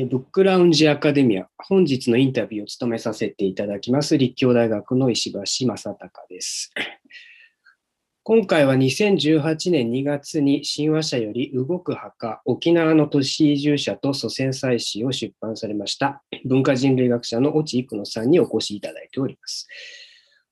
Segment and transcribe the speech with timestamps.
[0.00, 6.72] えブックラウンジアカデミア、本日のインタビューを務めさせていただきます、立教大学の石橋正隆です。
[8.22, 19.66] 今回は2018年2月に新華社より動く墓、沖縄の都市移住者と祖先祭祀を出版されました文化人類学者の越智育野さんにお越しいただいております。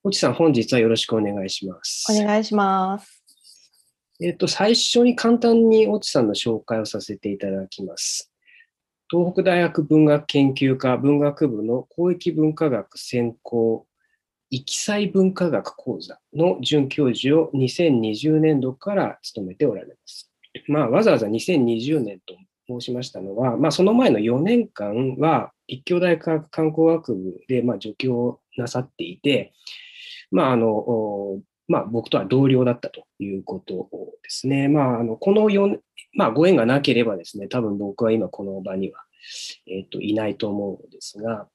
[0.04, 2.06] 越智さん、本日はよろしくお願いします。
[2.10, 3.22] お願いします。
[4.20, 8.32] えっ、と、最初に簡単に越智さんの紹介をさせていただきます。
[9.08, 13.86] 東北大学文学研究科文学部の公益文化学専攻
[14.50, 20.30] 域際文化学講座の准教授を2020年度から務めておられます。
[20.68, 29.52] まあ、わざわざ2020年と申しましたのは、まあ、その前の4年間は立教大学観光学部でま助教をなさっていて、
[30.30, 33.88] まああのまあ、僕とは同僚だったということ
[34.22, 34.68] ですね。
[34.68, 35.78] まあ、あのこの4、
[36.14, 39.00] まあ、ご縁がなければですね、多分僕は今この場には、
[39.66, 41.48] えっ、ー、といないと思うんですが、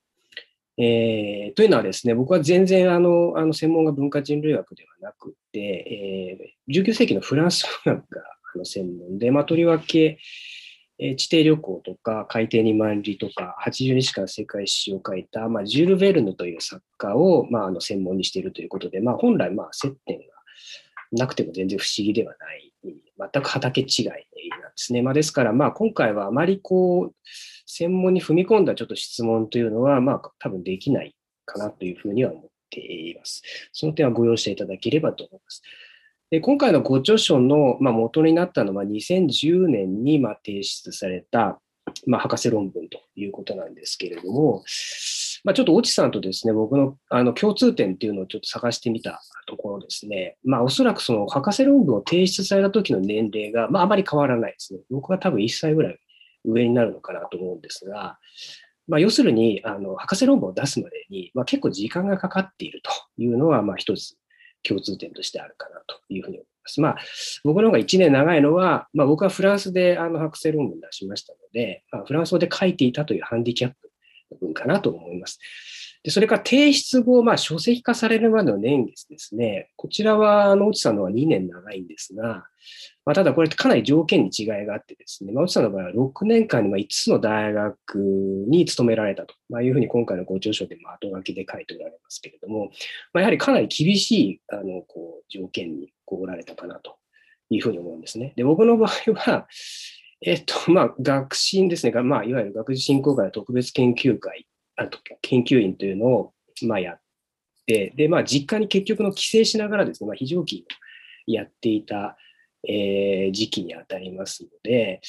[0.77, 8.21] えー、というのはですね、僕は全然あのあの専門が文化人類学ではなくて、えー、19世紀のフランス文学が
[8.55, 10.17] あの専門で、まあ、とりわけ、
[11.03, 20.23] え地底旅行とか海底に万里とか80日間世界史を書いた、まあ、ジュール・ヴェルヌという作家を、まあ、あの専門にしているということで、まあ、本来まあ接点が
[21.11, 24.23] なくても全然不思議ではない、全く畑違いなんで
[24.75, 25.01] すね。
[25.01, 27.15] まあ、ですから、まあ、今回はあまりこう、
[27.65, 31.15] 専門に踏み込んだちょっと質問というのは、まあ、多分できない
[31.45, 33.41] かなというふうには思っています。
[33.73, 35.63] その点はご容赦いただければと思います。
[36.31, 41.59] で今回のご著書の、まあ、元になったのは2010年にま提出された、
[42.07, 44.63] まあ、博士論文ということなんですけれども、
[45.43, 54.79] まあ、ちょっと越智さんとですね、僕のあの共通点っていうのをちょっと探してみたところですね、まあ、おそらくその博士論文を提出された時の年齢が、まあ、あまり変わらないですね。
[54.89, 55.99] 僕は多分1歳ぐらい
[56.45, 58.17] 上になるのかなと思うんですが、
[58.87, 64.15] まあ、要するに、あの博士論文を出すまでに、まあ、結構時間がかかっているというのは、まあ、一つ
[64.67, 66.81] 共通点としてあるかなというふうに思います。
[66.81, 66.97] まあ、
[67.43, 73.91] 僕の方が1年長いのは、まあ、僕はフランスであの博士論文出しましたので、まあ、フランス語で書いていたというハンディキャップ
[74.41, 75.39] の分かなと思います。
[76.03, 79.69] でそれから提出後、まあ、書籍化されるまでの年月ですね。
[79.75, 82.43] こちらは、あの、内さんのは2年長いんですが、
[83.05, 87.97] まあ、ただこれかなり条件に違いがあってですね、まあ、内さんの場合は6年間に5つの大学
[88.47, 92.71] に勤められたと、まあ、いうふうに今回のご著書でも後書きで書いておられますけれども、
[93.13, 96.97] まあ、やはりかなり厳しいあのこう条件にこうおられたかなと
[97.49, 98.33] いうふうに思うんですね。
[98.35, 99.47] で、僕の場合は、
[100.23, 104.45] えっと、まあ、学進ですね、まあ、いわゆる学術振興会の特別研究会
[104.75, 106.33] あと研究員というのを、
[106.63, 107.01] まあ、やっ
[107.65, 112.17] て、で、まあ、実家に結局の帰省しながらですね、まあ、非常勤をやっていた、
[112.67, 115.01] えー、時期にあたりますので、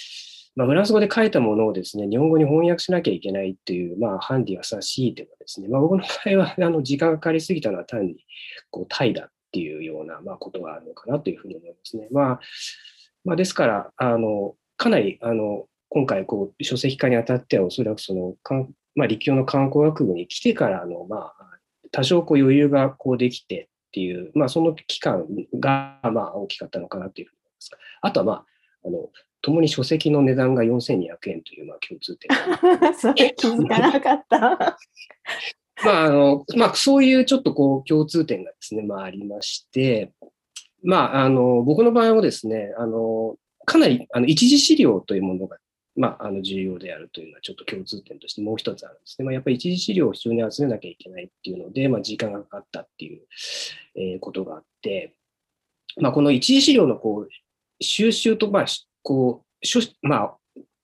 [0.55, 8.17] まあ、フランス語で書いたものをですね、日本語に翻訳しなきゃいけないっていう、まあ、ハンディは差し引いてもですね、まあ、僕の場合は、あの、時間がかかりすぎたのは単に、
[8.71, 12.09] こう、怠惰っていうような、まあ、ことがあるのかなというふうに思いますね。
[12.11, 12.41] まあ、
[13.25, 18.34] まあ、ですから、あの、かなり、あの、今回、こう、書籍化にあたっては、おそらくその、
[18.94, 21.42] まあ、立教の観光学部に来てからの、まあ、
[21.91, 25.26] 多少こう余裕がこうできてっていう、まあ、その期間
[25.58, 27.70] が、まあ、大きかったのかなというふうに思います。
[28.00, 28.44] あとは、まあ、
[28.84, 29.10] あの、
[29.42, 32.30] 共に書籍の値段が4200円という、まあ、共通点。
[32.94, 34.78] それ気づかなかった。
[35.84, 40.12] まあ、あの、まあ、そういうちょっとこう、共通点がですね、まあ、ありまして、
[40.84, 43.36] まあ、あの、僕の場合はですね、あの、
[43.66, 45.59] かなり、あの、一次資料というものが
[45.94, 49.25] まあ、あの重要であるというのはちょっと共通点としてもう一つあるんですね。
[49.25, 53.22] まあ、やっぱり一次資料を非常に集めなきゃいけないっていうので、まあ、時間がかかったっていう、
[53.97, 55.14] えー、ことがあって、
[56.00, 57.28] まあ、この一次資料のこう
[57.83, 58.65] 収集と、まあ、
[59.03, 60.36] こう、まあ、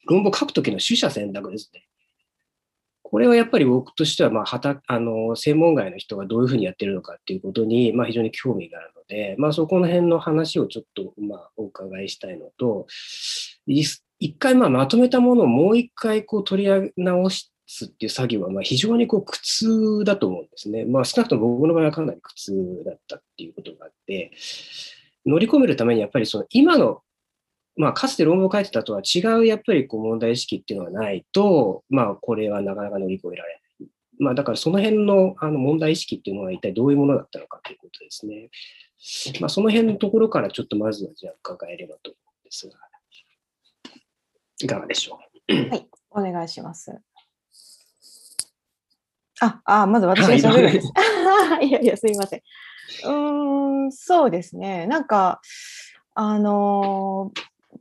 [0.07, 1.85] 論文を書くときの取捨選択ですね。
[3.11, 12.87] これはやっぱり僕としては、まあ、はた、あの、専門外の人がどういうふうにやってるのかっていうことに、まあ、非常に興味があるので、まあ、そこの辺の話をちょっと、まあ、お伺いしたいのと、
[14.21, 17.51] 一回まあまとめたものをもう一回こう取り直す
[17.85, 20.85] っていう作業はまあ非常にこう苦痛だと思うんですね。
[20.85, 24.33] まあ少なくとも僕の場合はかなり苦痛だったっていうことがあって、
[25.27, 27.03] 乗り込めるためにやっぱりその今の、
[27.77, 33.89] まあかつて論文を書いてたとは違うやっぱりこう問題意識っていうのがないと、まあこれはなかなか乗り越えられない。
[34.19, 38.49] まあだからその辺のあの問題意識っていうのは一体どういうものだったのかということですね。
[39.41, 42.88] まあその辺のところからちょっとまずはじゃあ伺えればと思うんですが。
[44.61, 45.19] いかがでしょ
[45.49, 45.55] う？
[45.55, 46.99] はい、お願いします。
[49.41, 50.93] あ、あまず私が喋るんです。
[50.95, 52.43] はい、 いやいや、すいません。
[53.05, 54.87] うん、そうですね。
[54.87, 55.41] なんか、
[56.15, 57.31] あの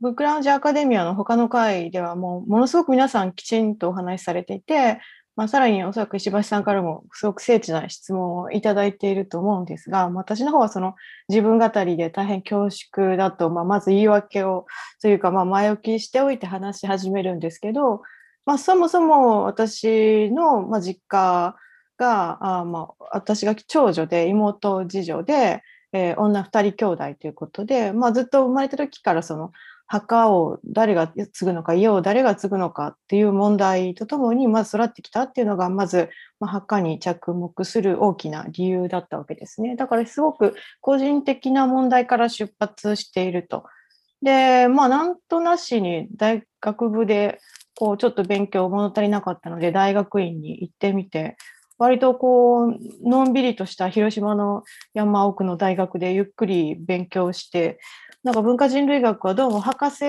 [0.00, 5.00] ブックラウンジアカデミアの他の会ではもうものすごく皆さんきちんとお話しされていて、
[5.38, 10.96] まあ、さらにおそらく石橋さんからもすごく精緻な質問をいただいていると思うんですが、私の方はその
[11.28, 14.66] 自分語りで大変恐縮だと、まあ、まず言い訳を
[15.00, 18.02] というかま前置きしておいて話し始めるんですけど、
[18.46, 21.54] まあ、そもそも私のま実家
[21.98, 25.62] があま私が長女で妹次女で、
[25.92, 29.52] えー、女2人兄弟ということで、まあ、ずっと生まれた時からその
[29.88, 43.64] 墓を誰が継ぐのか家を誰が継ぐのかっていう問題とともにまず育ってきたっていうのがまず、ま、墓に着目する大きな理由だったわけですねだからすごく個人的な問題から出発していると。
[44.20, 47.38] でまあなんとなしに大学部で
[47.76, 51.36] こうちょっと勉強物足りなかったので大学院に行ってみて
[51.78, 54.64] 割とこうのんびりとした広島の
[54.94, 57.78] 山奥の大学でゆっくり勉強して
[58.24, 60.04] なんか文化人類学はどうも博士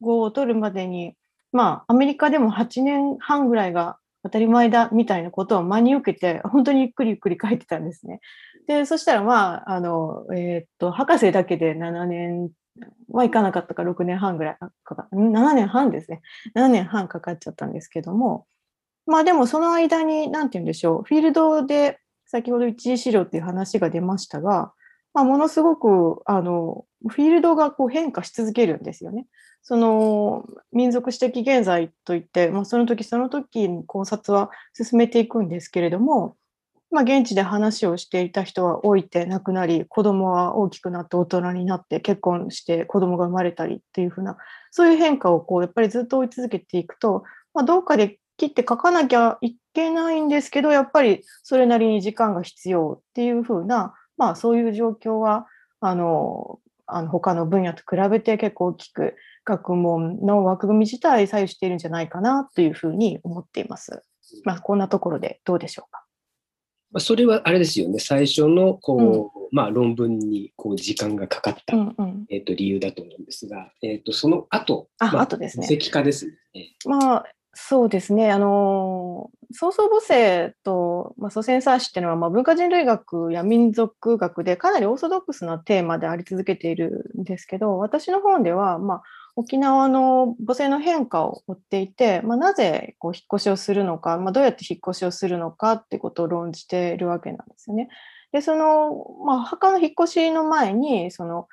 [0.00, 1.14] 号を取るまでに、
[1.52, 8.20] まあ、アメリカでも8年半ぐらいが当たり前だみたいなことを真に受けて、本当にゆっくりゆっくり書いてたんですね。
[8.66, 12.50] で、そしたら、まあ、あの、えー、っと、博士だけで7年
[13.10, 16.20] はいかなかったか6年半ぐらいかか、7年半ですね。
[16.54, 18.46] 7年半かかっちゃったんですけども、
[19.06, 24.72] まあでもその間に、なんて言うんでしょう、フィールドで、先ほど一次資料っていう話が出ましたが、
[25.14, 29.26] まあ、ものすごくあのフィールドがこう変化し続けるんですよね。
[29.62, 36.36] その民族史的現在といって、まあ、その時その時に考察は進めていくんですけれども、
[36.90, 44.38] まあ、現地で話をしていた人は老いて亡くなり子供は大きくなって大人になって結婚して子供が生まれたりっていうふうな
[44.70, 55.46] そういう変化をこうやっぱりずっと追い続けていくと、まあ、どうかで切って書かなきゃいけないんですけどやっぱりそれなりに時間が必要っていうふうなまあ、そういう状況は
[55.80, 59.16] あのあの他の分野と比べて結構大きく
[59.46, 64.02] 学問の枠組み自体左右しているんじゃないかなというふうに思っています。
[64.44, 66.04] まあ、こんなところでどうでしょうか。
[66.92, 75.66] まあ、それはあれですよね、最初のこう、うん、まあ、論文にこう時間がかかった、うんうん、えー、と理由だと思うんですが、えー、とその後あ、まあ、後ですね。
[75.70, 76.34] 石化ですね。
[76.84, 78.30] まあそうですね。
[78.30, 89.02] あの、創造母性と、まあ、祖先祭祀っていうのは、まあ、文化人類学や民族学でかなりオーソドックスなテーマであり続けているんですけど、私の本では、まあ、
[89.34, 97.88] 沖縄の母性の変化を追っていて、まあ、なぜこう引っ越しをするのか、まあ、どうやって引っ越しをするのかってことを論じているわけなんですよね。
[98.32, 101.48] で、その、まあ、墓の引っ越しの前に、その、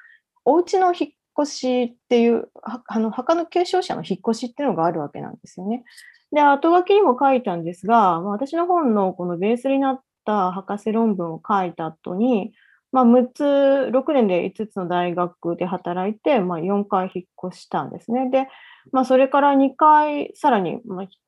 [0.46, 2.50] お家の引っ越しっていう、
[2.88, 5.84] あの墓の継承者の引っ越しっていうのがあるわけなんですよね。
[6.31, 12.54] で、後書きにも書いたんですが、私の本のこのベースになった博士論文を書いた後に、
[12.92, 18.30] まあ、6つ、6年で5つの大学で働いて、まあ、4回引っ越したんですね。
[18.30, 18.48] で、
[18.92, 20.81] まあ、それから2回さらに引っ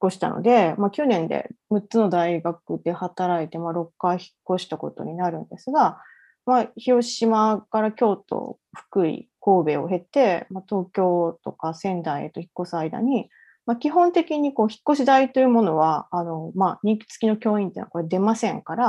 [0.06, 6.00] 越したので、まあ、9年で6つの大学で働いて、まあ、6回引っ越したことになるんですが、
[6.46, 13.30] まあ、広島から京都、福井、神戸を経て、まあ、東京とか仙台へと引っ越す間に、
[13.66, 18.86] まあ、基本的にこう引っ越し代というものは、あのまあ、人気付きの教員っていうのはこれ出ませんから、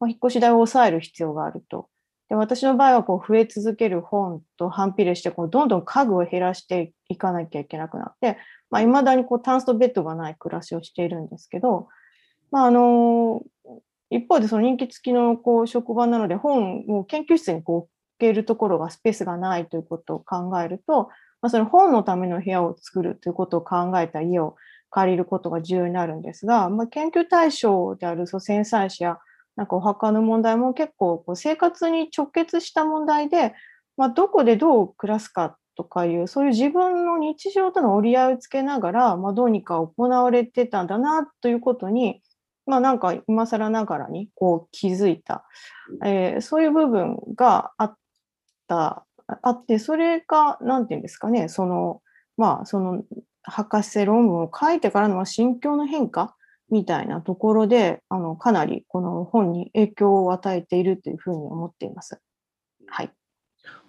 [0.00, 1.88] まあ、引っ越し代を抑える必要があると。
[2.28, 8.34] で私の場合はこう増え続ける本と反比例してこうどんどん家具を減らしていかなきゃいけなくなってい、
[8.70, 11.88] まあ、未だにこうタンスとベッドがない暮らしをしているんですけど、
[12.50, 13.42] まあ、あの
[14.10, 21.08] 一方でその人気付きのこう職場なので本を研究室にこう置けるところがスペースがないということを考えると、
[21.42, 24.56] まあ、その本のための部屋を作るということを考えた家を
[24.90, 29.18] 借りることが重要になるんですが、まあ、研究対象である祖先祭祀や
[29.56, 33.54] なんかお墓の問題も結構こう生活に直結した問題で、
[33.96, 42.22] まあ、どこでどう暮らすかとかいうそういう自分の日常との折り合いをつけながら、まあ、どうにか行われてたんだなということに
[42.66, 45.44] まあなんか今更ながらにこう気づいた、
[46.04, 47.96] えー、そういう部分があっ
[48.66, 49.06] た、
[49.42, 52.02] あって、それが、なんていうんですかね、その、
[52.36, 53.04] まあその
[53.42, 56.34] 博士論文を書いてからの心境の変化
[56.70, 62.18] みたいなところで、あのかなりこの本に影響を与えているというふうに思っています。
[62.86, 63.10] はい。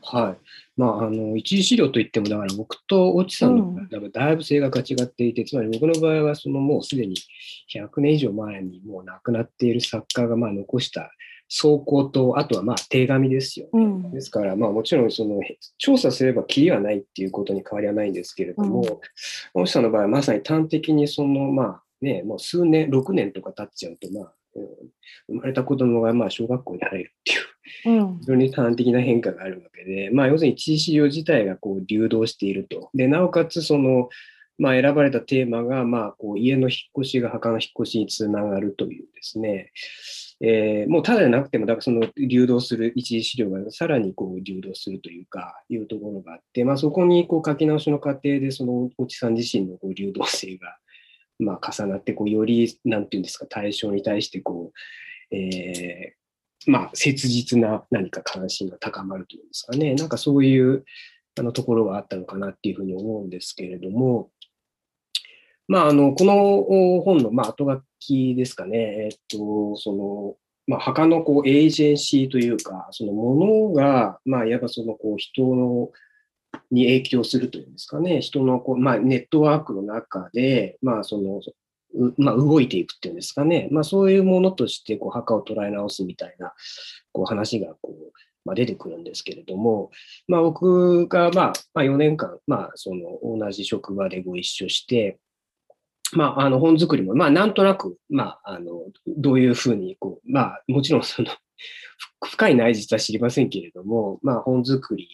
[0.02, 0.46] はい。
[0.78, 7.16] まあ、あの、一次資料といっても、だから僕と越智さんのだだいぶ性格が違っていて、うん、つまり僕の場合は、そのもうすでに
[7.74, 11.12] 100年以上前にもう亡くなっている作家がまあ残した
[11.50, 15.40] 走行と、あとはまあ手紙ですよ、ね、うん、ですから、まあもちろんその
[15.78, 19.02] 調査すればきりはないっていうことに変わりはないんですけれども、
[19.56, 24.34] うん、越智さんの場合はまさに端的にそのまあね、もう数年、6年とか経っちゃうと、まあ、
[25.28, 27.24] 生まれた子供がまあ小学校に入るっ
[27.84, 32.90] ていう、うん、非常に端的な変化があるわけで、まあ、要するに一次資料自体がこう流動していると。
[32.94, 34.10] で、なおかつその、
[34.58, 39.72] まあ、選ばれたテーマが、まあ、こう家の引っ越しが墓の引っ越しにつながるというですね、
[40.42, 50.78] えー、もうただじゃなくても、だからその流動する一次資料がさらにこう流動するというか、いうところがあって、まあ、そこにこう書き直しの過程で、そのおちさん自身のこう流動性が、
[51.40, 54.72] まあ、重なって、こうより、なんていうんですか、対象に対してこ
[55.32, 60.84] う、えー、まあ、切実な何か関心が高まるというんですかね、なんかそういう
[61.38, 64.30] あのところがあったのかなっていうふうに思うんですけれども、
[65.68, 70.36] まあ、あの、この本の、まあ、後書きですかね、えっと、その、
[70.68, 75.90] まあ、墓のこうエージェンシーというか、そのものが、まあ、いわばそのこう人の
[76.72, 81.42] に影響するというんですかね、人のこう、まあ、ネットワークの中で、まあ、その、
[82.18, 86.54] まあ、動いていくっていうんですかね、まあ、そういうものとしてこう墓を捉え直すみたいな
[87.12, 88.12] こう話がこう、
[88.44, 89.92] まあ、出てくるんですけれども、
[90.28, 95.20] まあ、僕が、まあ、まあ、4年間、まあ、その同じ職場でご一緒して、
[96.14, 101.30] まあ、あの本作りも、まあ、なんとなく、まあ、あのどういうふうにこう、まあ、もちろんその
[102.24, 105.08] 深い内実は知りませんけれども、まあ、本作り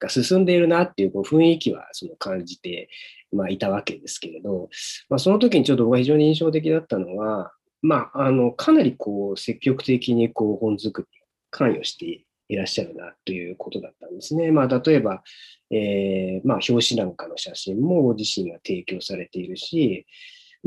[0.00, 2.88] が進んでいるなっていうこう雰囲気はその感じて、
[3.32, 4.68] まあ、いたわけですけれど、
[5.08, 7.52] まあ、その時にちょっと僕が非常に印象的だったのは、
[7.82, 14.50] まあ、あのかなりこう積極的にこう本作りに関与していらっしゃるなということだったんですね。
[14.50, 15.22] まあ、例えば、
[15.70, 20.06] えーまあ、表紙なんかの写真もご自身が提供されているし、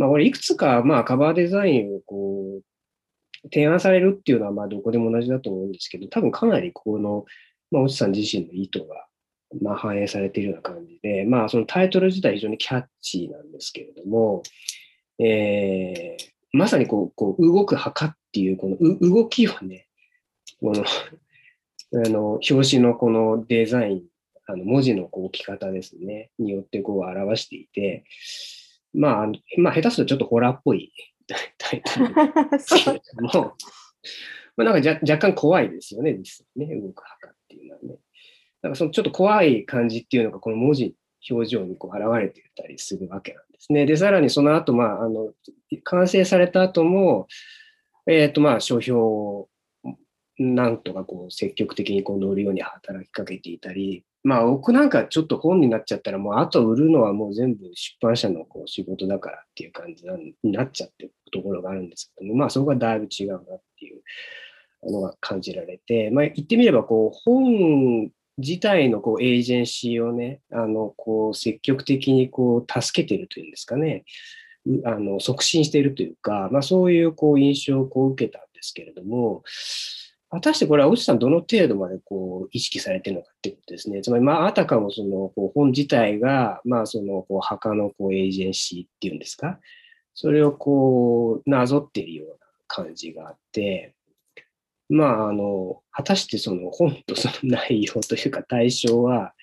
[0.02, 7.26] まあ、俺、いくつか、まあ、カバーデザインをこう、提案されるっていうのは、まあ、どこでも同じだと思うんですけど、多分かなりこの、
[7.70, 9.06] まあ、おじさん自身の意図が、
[9.62, 14.42] まあ、反映されているような感じで、まあ、そのタイトル自体非常にキャッチーなんですけれども、
[15.20, 18.78] えー、まさにこう、こう動く墓っていう、この
[19.08, 19.88] 動きをね、
[20.60, 20.84] この
[22.04, 24.04] あの、表紙のこのデザイン、
[24.48, 28.04] あの文字のこう置き方ですね、によってこう表していて、
[28.94, 30.92] まあ、まあ、下手するとちょっとホラーっぽい
[31.58, 32.14] タイトル
[32.52, 33.54] ですけれども、
[34.58, 37.96] まあ、なんか若干怖いですよね、実際ね、動く墓っていうのはね。
[38.62, 40.96] なんかそのちょっと怖い感じっていうのが、この文字、
[41.30, 43.86] 表情にこう現れていたりするわけなんですね。
[43.86, 45.34] で、さらにその後、まあ、あの、
[45.84, 47.28] 完成された後も、
[48.08, 49.50] えっ、ー、と、まあ、書評を
[50.38, 60.06] なんとかこう積極的にこう乗るように働きかけていたり、まあ僕なんかちょっと本になっちゃったらもうあと売るのはもう全部出版社のこう仕事だからっていう感じ
[60.44, 74.04] になっちゃってるところがあるんですけども、まあそこがだいぶ違うなっていうのが感じられて、まあ言ってみればこう本自体のこうエージェンシーをね、あのこう積極的にこう助けてるというんですかね、
[74.86, 79.44] あの促進しているというか、まあそういうこう印象をこう受けたんですけれども、
[80.32, 84.02] 果たしてこれは、内さんどの程度までこう意識されてるのかっていうことですね。
[84.02, 89.60] つまり、まあ、あたかもそのこう本自体が、まあ、そのこう墓のこうエージェンシーっていうんですか、
[90.14, 92.36] それをこうなぞっているような
[92.68, 93.94] 感じがあって、
[94.88, 99.34] まあ、あの、果たしてその本とその内容というか対象は、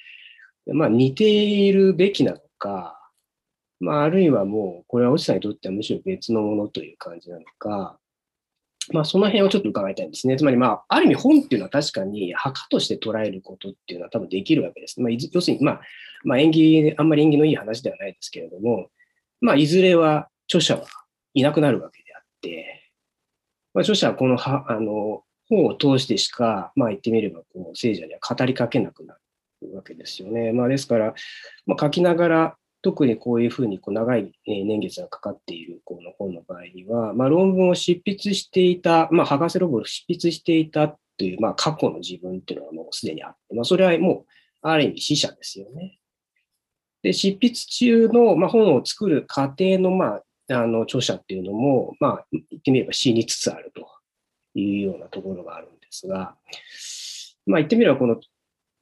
[0.72, 2.98] まあ、似ているべきなのか、
[3.80, 7.98] まあ、あるいはもう、これは内さんにとってはむしろ別のものという感じなのか、
[8.92, 10.36] まあ、その辺をちょっと伺いたいんですね。
[10.36, 15.00] つまり、まあ、ある意味本っていうのは確かに墓として捉えることっていうのは多分できるわけです。
[15.00, 15.80] まあ、要するに、まあ、
[16.24, 18.88] まあ、縁起、あんまり縁起のいい話ではないですけれども、
[19.40, 20.86] まあ、いずれは著者は
[21.34, 22.90] いなくなるわけであって、
[23.74, 29.16] まあ、著者はこのはあの本を通してしか、まあ、言ってみればこう聖者には語りかけなくな
[29.62, 30.52] るわけですよね。
[30.52, 31.14] まあ、ですから、
[31.66, 44.26] まあ、書きながら特にこういうふうにこう長い年月がかかっているこの本の場合には、まあ、論文を執筆していた、まあ、博士論文を執筆していたという、まあ、過去の自分っていうのはもうすでにあって、まあ、それはも
[44.62, 45.98] うある意味死者ですよね。
[47.02, 53.86] で、執筆中の、まあ、本を作る過程の、まあ、あの著者っていうのも、まあ、言ってみれば死につつあると
[54.58, 56.36] いうようなところがあるんですが、
[57.46, 58.20] まあ、言ってみればこの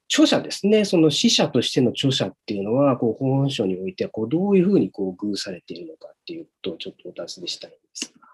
[0.09, 8.27] 著者ですね、その死者としての著者っていうのは、こう本書においてはこうどういうふうにこう偶されているのかっていうことをちょっとお尋ねしたいんですが。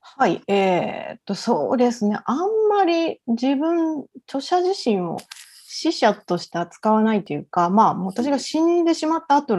[0.00, 2.18] はい、えー、っと、そうですね。
[2.24, 5.18] あんまり自分、著者自身を
[5.66, 9.56] 死者として扱わないというか、まあ、私が死んでしまった後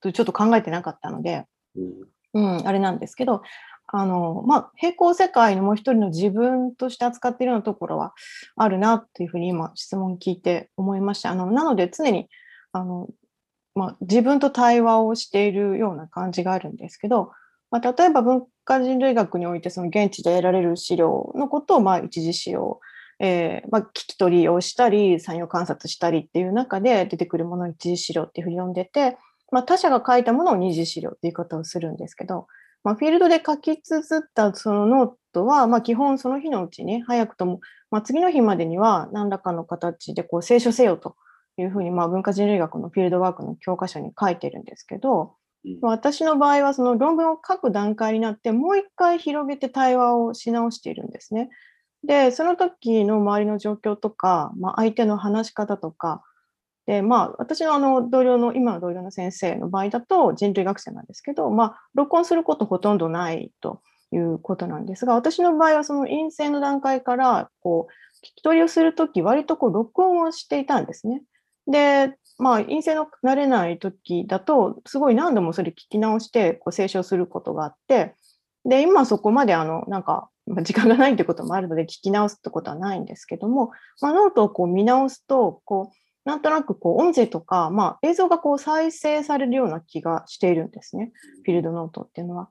[0.00, 1.44] とちょっと考えてなかったので、
[2.34, 3.42] うん、うん、あれなんですけど、
[3.90, 8.14] あの、まあ、平行世界のもう一人の自分として扱っているようなところは
[8.56, 11.30] あるなっていうふうに今質問聞いて思いました。
[11.30, 12.28] あの、なので常に、
[12.72, 13.08] あの、
[13.74, 17.32] まあ、自分と対話をしているような感じがあるんですけど、
[17.70, 22.80] まあ、例えば文化人類学においてその現地で得られる資料のことをまあ一次資料、
[23.20, 29.16] えーまあ、聞き取りをしたり参与観察したりっていう中で出てくるものを一次資料っていうふうに呼んでて、
[29.50, 32.46] まあ、他者が書いたものを二次資料っていう言い方をするんですけど、
[32.84, 41.16] まあ、フィールドで書き綴ったそのノートは、まあ、基本その日のうちに早くとも、まあ、次の日までには何らかの形でこう清書せよと
[41.58, 45.34] いうふうに、まあ、文化人類学のフィールドワークの教科書に書いてるんですけど、
[45.82, 51.50] 私の場合はその論文を書く段階になってもう一回広げて対話をし直しているんですね。
[52.04, 56.22] で、その時の周りの状況とか、まあ、相手の話し方とか、
[56.88, 71.20] で、まあ、私のあの同僚の、今の同僚の先生の場合だと人類学生なんですけど、まあ、録音することほとんどないということなんですが、私の場合はその陰性の段階から、こう、聞き取りをするとき、割とこう、録音をしていたんですね。
[71.66, 78.14] で、まあ、陰性の慣れない時だと、すごい何度もそれ聞き直して、こう、清書することがあって、
[78.64, 80.30] で、今そこまであの、なんか、
[80.62, 91.10] 時間がないってこともあるので、聞き直すってことはないんですけども、まあ、ノートをこう見直すと、こう、なんとなくこう音声とか、まあ、映像がこう再生されるような気がしているんですね。
[91.42, 92.50] フィールドノートっていうのは。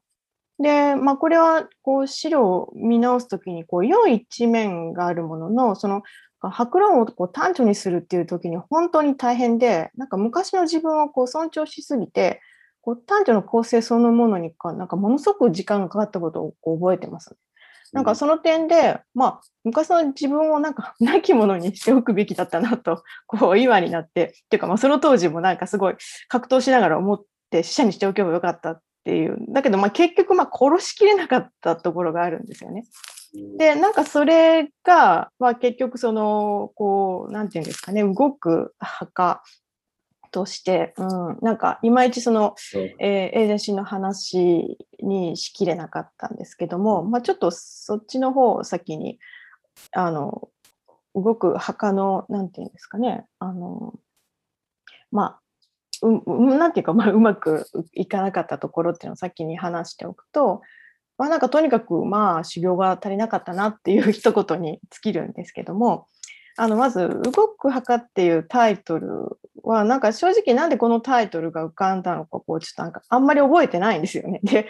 [0.57, 6.01] で、まあ、これはこう資料を見直すときにこう良い一面があるものの、その
[6.41, 12.41] 博論をこう単著にするっていうときに本当に大変で、なんか昔の自分をこう尊重しすぎて、
[12.81, 17.37] こう短調の構成そのものにか、なんかものすごく時間がかかったことをこう覚えてます。
[17.93, 25.95] なんかその点で、まあ、昔の自分をなんか、 亡き者にしておくべきだったなと、 こう、今になって、っていうか、まあ、その当時もなんかすごい
[26.27, 29.37] 格闘しながら思って死者にしておけばよかったっていう。
[29.49, 32.83] だけど、まあ、結局、まあ、殺しきれなかったところがあるんですよね。
[33.57, 39.43] で、なんかそれが、まあ、結局、その、こう、なんていうんですかね、動く墓
[40.31, 42.55] として、うん、なんかいまいちその、
[42.99, 49.19] えー、エージェンシーの話にしきれなかったんですけども、まあ、ちょっとそっちの方を先に
[49.91, 50.49] あの
[51.15, 53.93] 動く墓のなんていうんですかねあの
[55.11, 55.39] まあ
[56.01, 60.61] うなんていうか、まあ、うまくいかなかったところっていうのを先に話しておくと、
[61.17, 66.07] まあ、なんかとにかくまあ修行が足りなかったなっていう一言に尽きるんですけども、
[66.59, 74.39] あの、まず、動く墓っていうタイトルは、なんか正直なんでこのタイトルが浮かんだのか、こう、ちょっとなんかあんまり覚えてないんですよね。
[74.43, 74.67] で、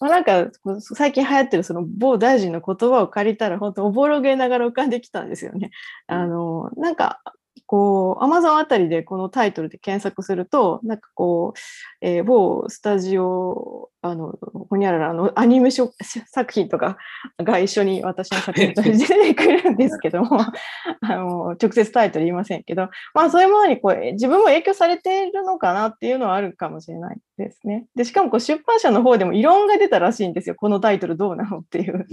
[0.00, 0.48] まあ、なんか、
[0.80, 5.70] 最近流行ってるその某大臣の言葉を借りたら、本当おぼろげながら浮かんできたんですよね。
[6.08, 7.20] あの、なんか、
[7.66, 11.58] こう、アマゾンあたりでこのタイトルで検索すると、なんかこう、
[12.00, 14.34] えー、某スタジオ、あの、
[14.70, 16.96] ほにゃららのアニメ作品とか
[17.42, 20.40] が一緒に私の作品と出てくるんですけども、
[21.02, 27.86] あの、直接タイトル言いませんけど、まあそういうものにこう、自分も影響されているのかなっていうのはあるかもしれないですね。
[27.96, 30.54] で、しかもこう出版社の方でも異論が出たらしいんですよ。
[30.54, 32.06] このタイトルどうなのっていう。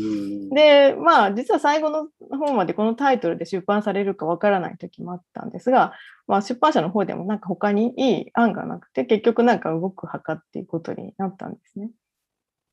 [0.53, 5.93] で、まあ実は最後の方までこのタイトルで出版されるかわからない時もあったんですが、
[6.27, 11.91] まあ、出版社の方でもなんか他にいい案がなくて、結局なんか動く墓っていうことになったんですね。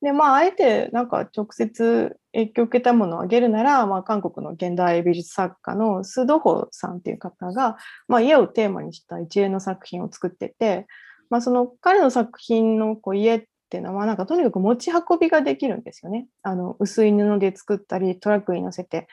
[0.00, 7.76] で、まあ、あえてなんか直接影響を受けたものを挙げるなら、まあ、韓国の現代美術作家のスドホさんっていう方が、
[8.08, 10.86] まあ、家をテーマにした一連の作品を作ってて、
[11.30, 16.26] まあ、その彼の作品のこう家っていうのは、なんかとにかく持ち運びができるんですよね。
[16.42, 19.06] あの薄い布で作ったり、トラックに乗せて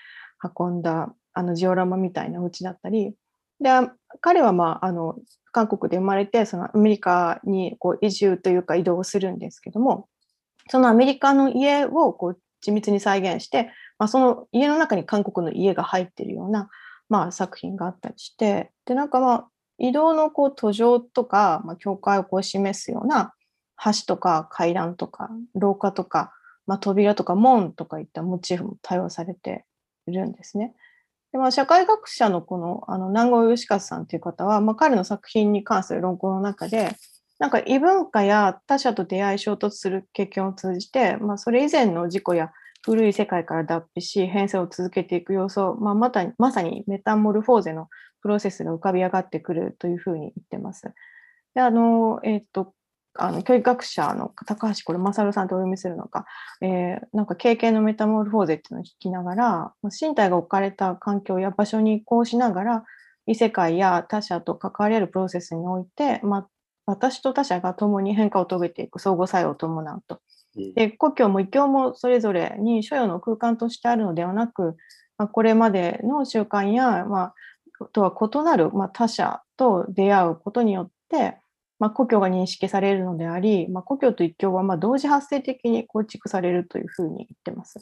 [0.57, 3.13] 運んだあのジオラマみたいなお家だったり、
[3.59, 3.69] で、
[4.21, 5.15] 彼は、まあ、あの、
[5.51, 10.07] 韓国で生まれて、そのアメリカにこう移住というか移動するんですけども、
[10.69, 16.69] そのアメリカの家をこう緻密に再現して、まあ、その家の中に韓国の家が入っているような、
[17.09, 19.47] まあ、作品があったりして、で、なんかまあ、
[19.79, 23.33] 移動のこう途上とか、まあ、境界をこう示すような
[23.83, 26.33] 橋とか階段とか廊下とか、
[26.67, 29.65] まあ、扉とか門とかいったモチーフも多用されて
[30.05, 30.75] いるんですね。
[31.31, 36.95] でまあ、社会学者のこのあの南郷義和さんという方は、まあ、彼の作品に関する論考の中で、
[37.37, 42.51] なんか異文化や他者と出会い衝突する経験を通じて、まあ、それ以前の事故や
[42.83, 47.89] 古い世界から脱皮し、変遷を続けていく様子を、まあ、またまさにメタモルフォーゼの
[48.21, 50.91] プロセスが浮かび上がってくるというふうに言ってます。
[51.53, 52.73] であのえー、っと
[53.15, 56.25] あの教育学者の高橋これ勝さんとお読みするのか、
[56.61, 62.83] えー、なんか経験のメタモルフォーゼっていうのを聞きながら身体が置かれた環境や場所に移行しながら
[63.25, 66.47] 異世界や他者と関わり合うプロセスにおいて、まあ、
[66.85, 70.19] 私と他者が共に変化を遂げていく相互作用を伴うと。
[70.75, 74.75] で故郷も異郷もそれぞれに所有の空間としてあるのではなく、
[75.17, 77.33] まあ、これまでの習慣や、まあ、
[77.93, 81.37] とは異なる、まあ、他者と出会うことによって
[81.79, 87.79] まあ、故郷が認識されるのであり、まあ、故郷と一郷はま同時発生的に構築されるというふうに言ってます。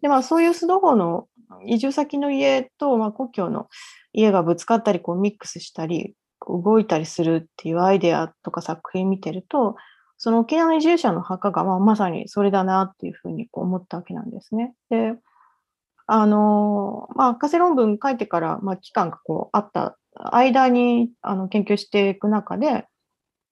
[0.00, 1.28] で、まあ、そういう須藤法の
[1.64, 3.68] 移住先の家と、まあ、故郷の
[4.12, 6.14] 家がぶつかったりこうミックスしたり
[6.48, 9.76] 動いたりするっていうアイデアとか作品見てると
[10.18, 14.74] その沖縄の移住者の墓が、まあ、まさにそれだなっていうふうにこう思ったわけなんですね。
[14.90, 15.14] で
[16.08, 22.86] あのまあ、博士論文書いてから、まあ、期間がこうあった間にあの研究していく中で、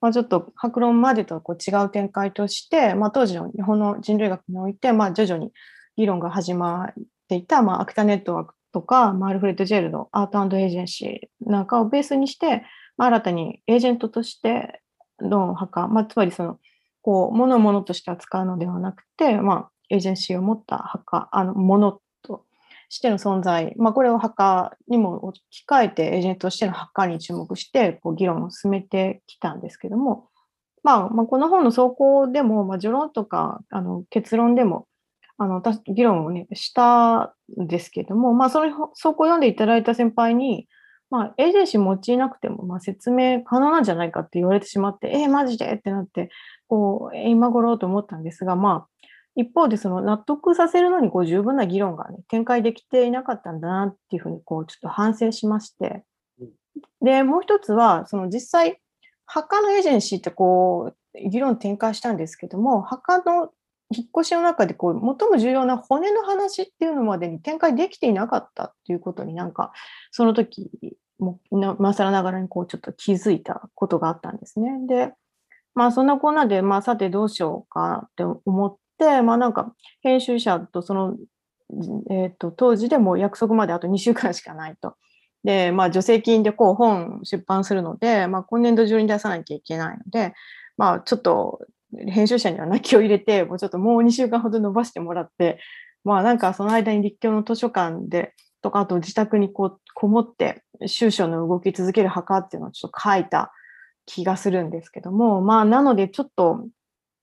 [0.00, 5.52] まあ、ちょっと白論までとはこう違う展開として、まあ、当時の日本の人類学において、まあ、徐々に
[5.96, 6.92] 議論が始まっ
[7.28, 12.64] ていた、まあ、アクタネットワークとか、まあ、アルフレッド・ジェルのアートエージェンシーなんかをベースにして、
[12.96, 14.82] まあ、新たにエージェントとして
[15.20, 16.58] の墓、まあ、つまりその
[17.02, 22.00] こう物を物として扱うのではなくて、まあ、エージェンシーを持った墓あのもの
[22.94, 30.28] しての存在、まあ、これを墓にも置き換えてエージェントとしての墓に注目してこう議論を進めてきたんですけども、
[30.84, 34.86] まあ、まあ、この本の走行でも、まあ、序論とかあの結論でも
[35.38, 40.68] あの議論を、ね、したんですけども、まあ、その走行を読んでいただいた先輩に、
[41.10, 45.66] まあ、エージェンシー用いなくても、まあ、説明可能なんじゃないかって言われてしまって、えー、マジで？
[45.72, 46.30] ってなって、
[46.68, 47.76] こう、今頃？
[47.76, 56.04] と思ったんですが、まあ、一方でその納得させるのにこう十分な議論が、ね、展開できていなかったんだなっていうふうにこうちょっと反省しまして、
[57.00, 58.80] で、もう一つは、その実際、
[59.26, 63.50] 墓のエージェンシーってこう、議論展開したんですけども、墓の
[63.90, 69.72] 引っ越しの中でこう最も重要な骨の話っていうのまでに展開できていなかったっていうことになんか
[70.10, 70.70] その時
[71.18, 74.70] も今更ながらにこうちょっと気づいたことがあったんですね。
[74.88, 75.12] で
[75.74, 81.16] まあそんなこんなで、まあ、さてどうしようかって思って、まあなんか編集者とその、
[82.10, 84.96] えー、と当時でも約束まであと2週間しかないと。
[85.44, 90.34] で、まあ助成金でこう本出版するので、まあ今年度中に出さなきゃいけないので、
[90.76, 91.60] まあちょっと
[92.08, 95.60] 編集者には泣きを入れて、もうちょっともう2週間ほど伸ばしてもらって、
[96.02, 103.52] まあなんかその間に立教の図書館で、とか、あと自宅にこうこもって、修書の動き続ける墓っていうのをちょっと書いた
[104.06, 106.66] 気がするんですけども、まあなのでちょっと、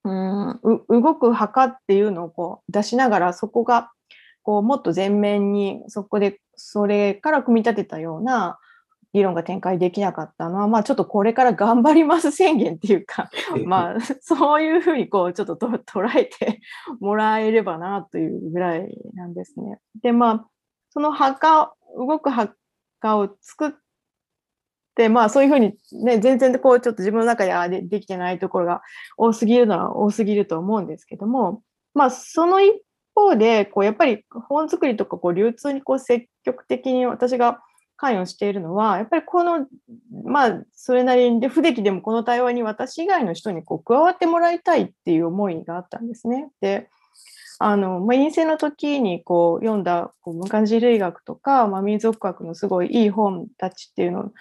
[0.03, 0.59] うん
[0.89, 3.91] 動く墓っていうのをこう出しながら、そこが
[4.43, 8.57] こうもっと前面に、そこでそれから組み立てたような、
[9.13, 13.29] 議論が展開できなかったのは、まあ、ちょっとこれから頑張ります宣言っていうか、
[13.65, 16.61] まあ、そういうふうにこうちょっと捉えて
[16.99, 19.79] もらえればなというぐらいなんですね。
[20.01, 20.47] で、まあ、
[20.91, 22.55] その墓、動く墓
[23.17, 23.71] を作っ
[24.95, 28.82] て、まあそういうふうにね、全然こうちょっと自分の中ではできてないところが
[29.17, 31.62] 多すぎるのは多すぎると思うんですけども、
[31.93, 32.73] まあその一
[33.15, 37.62] 方で、こうやっぱり本作りとかこう流通にこう積極的に私が
[38.01, 39.67] 関与しているのは、やっぱりこの、
[40.23, 46.49] まあ、それなりに不出来でもこの対話に私以外の人にこう加わってもらいたいっていう思いがあったんですね。
[46.62, 46.89] で、
[47.60, 54.32] あの、まあ、陰性の時にこう読んだこう文化人類学とか、まあ、民族学のすごいいい本たちっていうのを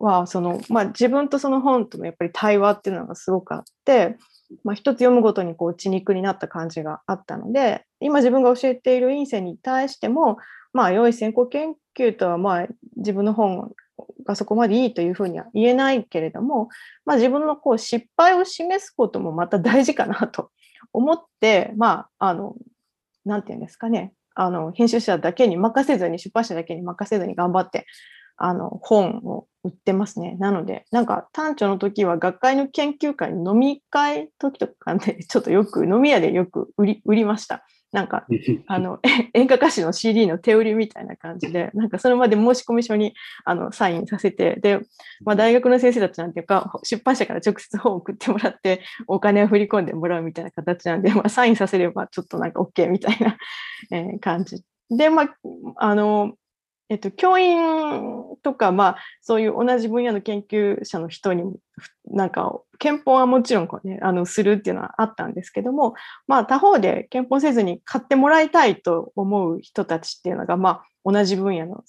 [0.00, 4.16] は、その、まあ、自分とその本とのやっぱり対話っていうのがすごくあって、
[4.64, 10.38] まあ、一つ読むごとにこう血肉になった感じがあったので、今自分が教えている陰性に対しても、
[10.72, 13.72] まあ、良い先行研究とは、まあ、自分の本
[14.24, 16.68] がそこまでいいというふうには言えないけれども、
[17.04, 20.50] まあ、自分のこう失敗を示すこともまた大事かなと
[20.92, 22.56] 思って、まあ、あの、
[23.24, 27.86] なんていうんですかね、あの、編集者だけに任せずに、出版社だけに任せずに頑張って、
[28.36, 30.36] あの、本を売ってますね。
[30.38, 37.64] なので、なんか、短調の時は学会の研究会飲み会時とかね、 ちょっとよく、飲み屋でよく売り売りました。
[37.92, 38.24] なんか、
[38.68, 39.00] あの、
[39.34, 44.80] 演歌歌手の CD の手売りみたいな感じで、なんかそれまで申込書にあのサインさせて、で、
[45.24, 53.36] まあ、大学の先生たちなんていうか、出版社から直接本を送ってもらって、お金を振り込んでもらうみたいな形なんで、まあ、サインさせればちょっとなんか OK みたいな、
[53.90, 54.62] え感じ。
[54.88, 55.28] で、まあ、
[55.76, 56.34] あの、
[56.90, 57.56] えっと、教員
[58.42, 61.44] とか、まあ、そういう同じ分野の研究者の人に、
[62.10, 65.94] なんか、憲法はもちろんこう、ね、あのするっていうのはあったんですけども、
[66.26, 71.84] まあ、他方で憲法せずに買ってもらいたいと思う人たちっていうのが、まあ、同じ分野の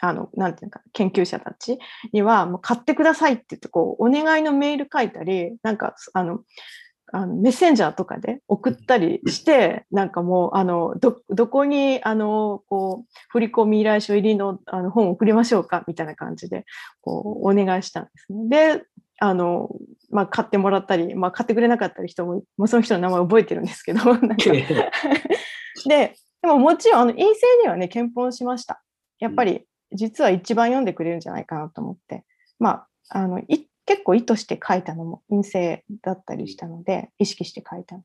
[0.00, 1.78] あの、なんていうか、研究者たち
[2.12, 6.40] には、もう買ってくださいって言って、こう、お願いのメール書いたり、なんか、あの、
[7.12, 16.64] あのメッセンジャーとかで送ったりして、なんかもう、あの、ど、どこに、あの、こう、振込依頼書入りのあの本を送りましょうかみたいな感じで、
[17.00, 18.48] こう、お願いしたんですね。
[18.76, 18.84] で、
[19.20, 19.70] あの、
[20.10, 28.82] まあ、買ってもらったり、まあ、買ってくれなかったり人も、もうその人の名前覚えてるんですけど、 なんかで、でももちろん、あの、陰性にはね、検討しました。
[29.18, 32.24] やっぱり、実は一番読んでくれるんじゃないかなと思って。
[32.58, 38.02] まあ、あの、一結構意図して書いたのも陰性だったりしたので、意識して書いたの。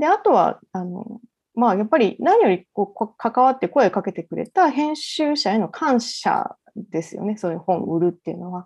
[0.00, 1.20] で、あとは、あの、
[1.54, 8.64] まあ、やっぱり何よりこう関わって声かけてくれた編集者への感謝ですよね、そういう本を売るっていうのは。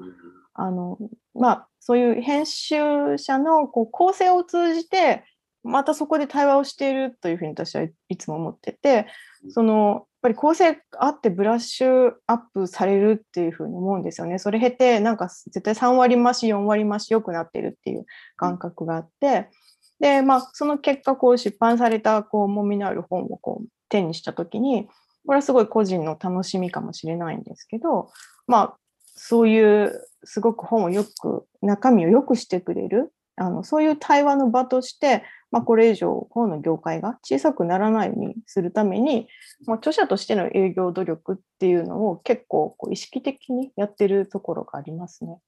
[0.55, 0.97] あの
[1.35, 2.77] まあ、そういう編集
[3.17, 5.25] 者のこう構成を通じて、
[5.65, 9.09] またそこで対話をしているというふうに私はいつも思ってて、
[9.49, 14.39] そのぱり構成あってブラッシュアップされるっていうふうに思うんですよね。
[14.39, 18.07] それ経て、なんか絶対3割増し、4割増し良くなってるっていう
[18.37, 19.51] 感覚があって、
[19.99, 24.87] で、まあ、その結果、こう出版されたこう重みのある本をこう手にしたときに、
[25.27, 28.11] これはすごい個人の楽しみかもしれないんですけど、
[28.47, 28.77] まあ、
[29.15, 29.93] そういう
[30.25, 39.29] すごく本をよく、中身をよくしてくれる、あのそういう対話の場として、まあ、これ以上本の業界が小さくならないようにするために、
[39.67, 45.39] まあ、著者としての営業努力っていうのを結構こう意識的にやってるところがありますね。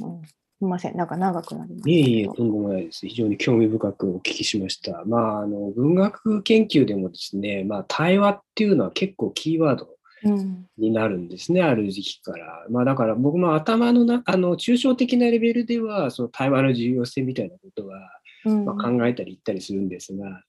[0.00, 0.22] うん
[0.60, 0.96] みません。
[0.96, 1.90] なんか長くなります。
[1.90, 3.06] いえいえ、とんでもないです。
[3.06, 5.04] 非常に興味深くお聞きしました。
[5.04, 9.88] まあ、あの、文学研究でもですね、まあ、対話っていうのは結構キーワード
[10.78, 12.66] になるんですね、うん、ある時期から。
[12.70, 17.98] まあ、だから僕も頭のな、あの、抽象的なレベルでは、その対話の重要性みたいなことは、
[18.48, 20.42] まあ、考えたり言ったりするんですが、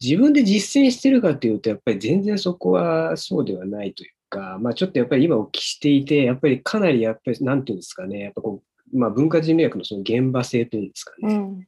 [0.00, 11.34] 自分で実践してるかというと、やっぱり全然そこはそうではないというか、まあ、ちょっとやっぱり今お聞きしていて、やっぱりかなりやっぱり、なんていうんですかね、やっぱこう、まあ、文化人類学のその現場性というんですかね。
[11.34, 11.66] うん、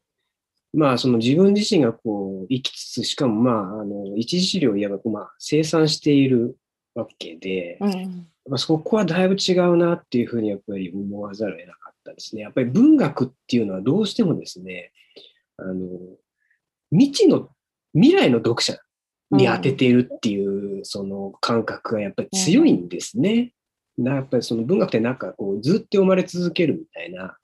[0.75, 6.57] まあ、その自分自身がこう生きつつ、しかもまあ、あの一次資料をいわばまあ生産している
[6.95, 12.43] わけで、うん、まあ、そこはだいぶ違うなっていうふうにやっぱり思わざるを得なかったですね。
[12.43, 14.93] やっぱり文学っていうのはどうしてもですね、
[15.59, 15.89] あの
[16.91, 17.51] 未知の
[17.95, 18.79] 未来の読者
[19.31, 23.53] に当てているっていうその感覚がやっぱり強いんですね。
[23.99, 27.37] なやっぱりその文学ってなんかこうずっと読まれ続けるみたいな、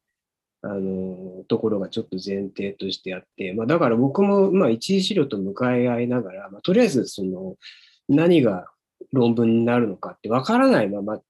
[0.63, 7.57] あのところがちょっと前提としてあって、まあ、だから僕もまあ一次資料と向かい合いながら、まあ、とりあえずその
[8.09, 8.67] 何が
[9.13, 11.21] 論文になるのかってわからないまま、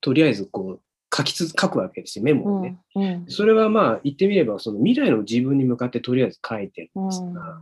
[0.00, 0.80] とりあえずこう
[1.18, 2.78] 書きつ書くわけですよ、メモをね。
[2.94, 7.60] うんうん、それはまあ言ってみれば、その未来の自分に向かってとりあえず書いてるんですが、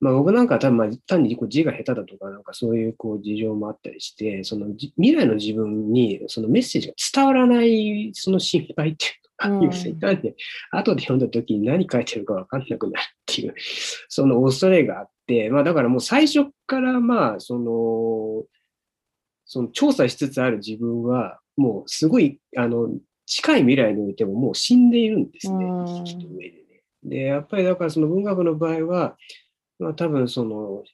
[0.00, 10.34] まあ、僕なんかは多分まあ単にこう字が下手だとか、なんかそういうこう事情もあったりして、その未来の自分にそのメッセージが伝わらないその心配っていうのが、うん、いたんで、
[10.70, 13.54] 後で読んだ時に何書いてるか分かんなくなるっていう、
[14.08, 18.44] その恐れがあって、まあだからもう最初からまあ、その、
[19.44, 22.90] その調査しつつある自分は、もうすごい、あの、
[23.26, 26.82] 近い未来においてももう死んでいるんですね、生き上でね。
[27.04, 29.16] で、やっぱりだからその文学の場合は、
[29.78, 30.84] まあ、多分その、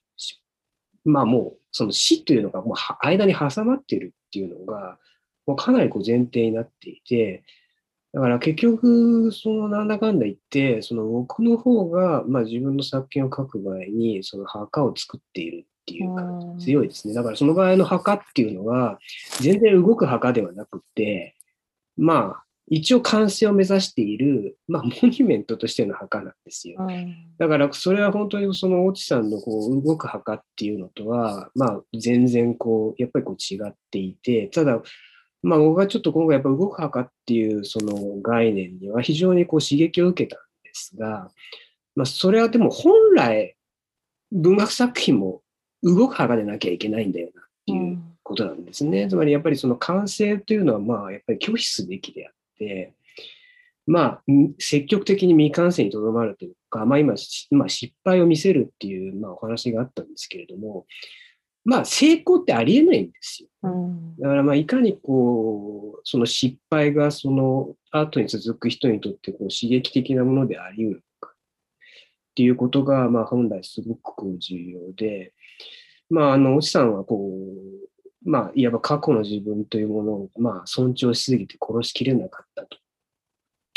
[1.05, 4.99] まあもう、その死というのがもう間に挟まっているっていうのが、
[5.47, 7.45] もうかなりこう前提になっていて、
[8.13, 17.15] だから結局、そのなんだかんだ言って、その僕の方が、まあ自分の作品を書く場合に、その墓を作っているっていう感じが強いですね。
[17.15, 18.99] だからその場合の墓っていうのは、
[19.41, 21.37] 全然動く墓ではなくて、
[21.97, 26.79] まあ、一応完成を目指している、まあ、モニュメントとしての墓なんですよ。
[26.81, 34.83] うん、だから、それは本当にその越智さんのこう動く墓っていうのとは、まあ、全然こう、やっぱりこう違っていて、ただ、
[35.43, 41.31] まあ、僕はちょっと今回やっぱ動く墓っていうその概念には非常にこう刺激を受けたんですが、
[41.95, 43.55] まあ、それはでも本来、
[44.33, 45.43] 文学作品も
[45.83, 49.05] 動く墓でなきゃいけないんだよなっていうことなんですね。
[49.05, 52.35] うん、つまりやっぱりその完成というのは、まあ、やっぱり拒否すべきであっ、
[53.87, 54.23] まあ、
[54.59, 57.15] 積極的に未完成にとどまるというか、まあ今、
[57.51, 60.87] まあ、失敗を見せるっていう、まあ、お話があったんですけれども、
[61.65, 63.49] まあ、成功ってありえないんですよ。
[63.63, 71.35] うん、だから、まあ、いかにこう、その失敗がその後に続く人にとってこう刺激的なものであり得るかっ
[72.35, 75.33] ていうことが、まあ、本来すごく重要で、
[76.11, 77.31] まあ、あの、おじさんはこ
[78.25, 82.79] う、まあ、いわば過去の自分というものを、まあ、尊重しすぎて殺しきれなかったと、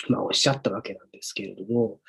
[0.09, 1.99] まあ、おっしゃったわけなんですけれども、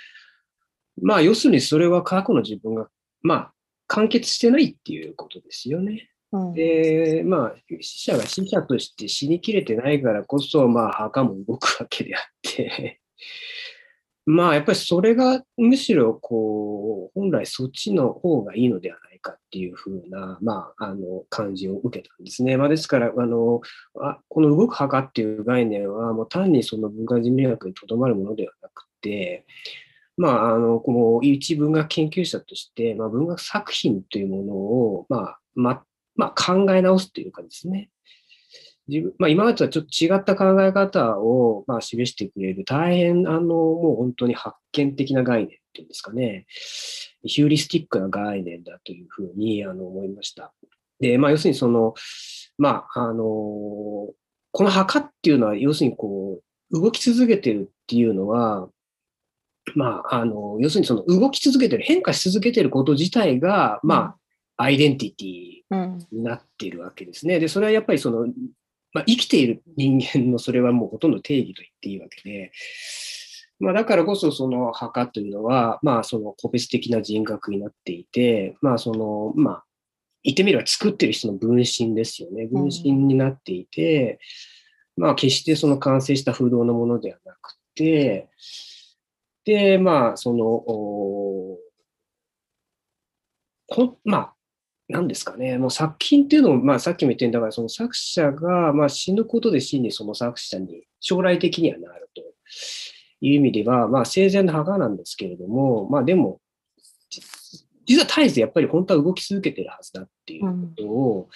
[1.03, 2.89] まあ、要するにそれは過去の自分が、
[3.23, 3.53] まあ、
[3.89, 6.09] 完結してないっていうことですよね。
[6.33, 13.01] うん、で、まあ、死者が死者として死にきれてないからこそ、まあ、墓も動くわけであって。
[14.27, 22.57] まあ、やっぱりそれがむしろ、こう、本来そっちの方がいいのではないかっていうふうな、まあ、あの、感じを受けたんですね。
[22.57, 23.61] まあ、ですから、あの、
[24.01, 29.47] あこの動く墓っていう概念は、もう単にその文化人類学にとどまるものではなくて、
[30.17, 35.83] まあ、あの、この一文学研究者として、まあ、文学作品というものを、まあ、ま、
[36.15, 37.89] まあ、考え直すというかですね、
[38.89, 46.47] 自分、まあ、今までとはちょっと違った考え方を、まあ、示してくれる大変、あの、もう本当に発見的な概念っていうんですかね、
[47.23, 50.53] ヒューリスティックな概念だというふうにあの思いました。
[51.01, 51.95] で、まあ、要するにその、
[52.59, 53.25] まあ、あの、
[54.53, 58.69] この墓っていうのは、要するにこう、動き続けてるっていうのは、
[59.75, 64.17] まあ、あの、要するにその動き続けてる、変化し続けてること自体が、ま
[64.57, 67.39] あ、アイデンティティになっているわけですね。
[67.41, 68.27] で、それはやっぱりその、
[68.93, 72.53] まあ、生きている人間のそれはもうほとんど定義と言っていいわけで、
[73.61, 79.65] まあ、だからこそその墓というのは、まあ、その個別的な人格になっていて、まあ、その、まあ、
[80.25, 82.47] 言ってみれば作ってる人の分身ですよね。
[82.47, 84.19] 分身になっていて、
[84.97, 88.29] まあ、決してその完成した不動のものではなくて、
[89.45, 90.65] で、まあ、その、
[93.69, 94.35] こまあ、
[94.89, 102.23] 何ですかね、もう作品っていうのも、まあ、さっきも言ったように、だからその作者が、まあ、死ぬことで死にその作者に将来的にはなると
[103.21, 106.41] いう意味では、まあ、生前の墓なんですけれども、まあ、でも、
[107.87, 111.29] 実は絶えずやっぱり本当は動き続けてるはずだっていうことを、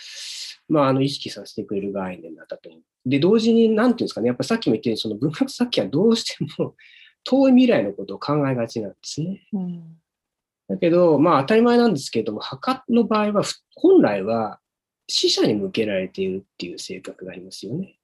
[0.68, 2.82] うん、まあ、あの意識させてくれる概念だったと思う。
[3.06, 6.74] で、同時に、なんていうんですかね、やっぱりさっきも言ったように、その文学作家はどうしても
[7.24, 9.46] 遠い未来のことを考えがちなんですね。
[9.52, 9.96] うん
[10.66, 13.42] だけど、まあ当たり前なんですけれども、墓の場合は、
[13.74, 14.60] 本来は
[15.08, 17.98] 死者に向けられているっていう性格がありますよね。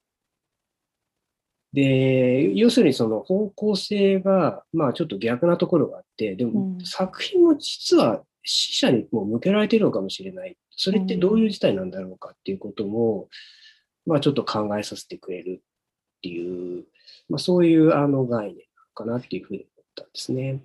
[1.72, 10.56] で、要するにその方向性が、まあちょっと逆なところがあって、でも作品も実は死者にも向けられているのかもしれない。
[10.70, 13.28] それってどういう事態なんだろうかっていうことも、
[14.06, 16.84] まあちょっと考えさせてくれるっていう、
[17.28, 20.62] まあそういうあの概念かなっていうふうに思ったんですね。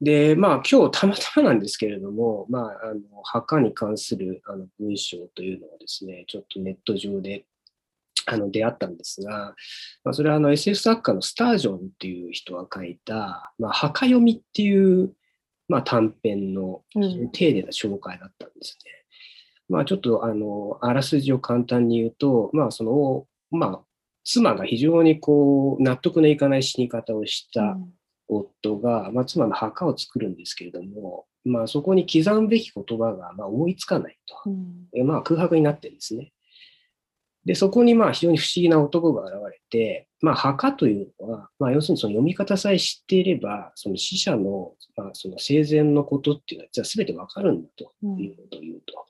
[0.00, 7.44] で、まあ今日たまたまなんですけれども、まあ、あの墓に関するあの文章というのをですね、ちょっとネット上で
[8.26, 9.54] あの出会ったんですが、
[10.04, 15.12] まあ、それはあの SF 作家のスタージョンっていう人が書いた、まあ、墓読みっていう、
[15.68, 16.82] まあ、短編の
[17.32, 18.92] 丁寧な紹介だったんですね。
[19.68, 23.80] うん、まあちょっとあの、あらすじを簡単に言うと、まあその、まあ
[24.24, 27.76] 妻が非常にこう納得のいかない死に方をした
[28.28, 34.50] 夫が、まあ、妻の墓を作るんですけれども、まあ、そこに刻むべき言葉がまあ思いつかないと、う
[35.04, 36.32] ん、まあ、空白になってるんですね。
[37.44, 49.06] で、そこにまあ非常に不思議な男が現れて、まあ、墓というのは、まあ、要するにその読み方さえ知っていれば、その死者の,、まあその生前のことっていうのは実は全てわかるんだということを言うと。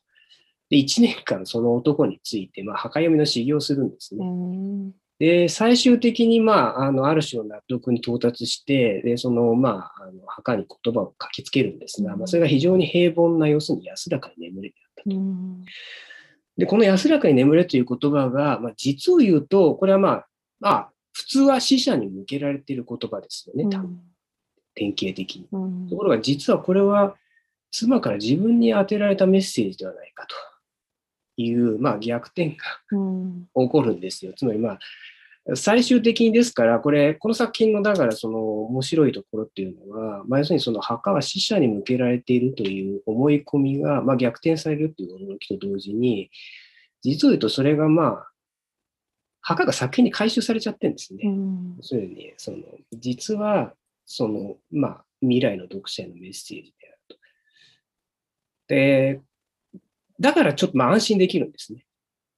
[0.70, 4.24] うん、で、1年間その男について、まあ、墓読みの修行をするんですね。
[4.24, 15.16] うんで、最終的に、まあ、あの、ある種の納得に到達して、で、その、まあ、あの墓に言葉を書きつけるんですが、まあ、それが非常に平凡な、要するに安らかに眠れであったと。
[16.56, 20.26] で、この安らかに眠れという言葉が、まあ、実を言うと、これはまあ、
[20.60, 24.00] まあ、普通は死者に向けられている言葉ですよね、多分。
[24.74, 25.88] 典型的に。
[25.88, 27.16] ところが、実はこれは、
[27.72, 30.34] 妻から自分に当てられたメッセージではないかと
[31.36, 32.56] いう、まあ、逆転が
[32.90, 34.32] 起こるんですよ。
[34.36, 34.78] つまり、まあ、
[35.54, 46.30] 最終的にですから、これ、この作品の、だからその面白いところっていうのは、まあ、要するにその墓は死者に向けられているという思い込みが、まあ、逆転されるっていう驚きと同時に、
[47.02, 48.30] 実を言うとそれがまあ、
[49.42, 51.22] 墓が作品に回収されちゃってるんですね。
[51.24, 52.58] うん、そういうに、その、
[52.92, 53.74] 実は、
[54.06, 57.16] その、まあ、未来の読者へのメッセージであると。
[58.68, 59.20] で、
[60.20, 61.84] だからちょっとまあ安心できるんですね。